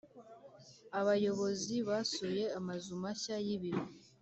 Abayobozi 0.99 1.75
basuye 1.89 2.43
amazu 2.59 2.91
mashya 3.03 3.35
y’ 3.45 3.47
ibiro 3.55 3.83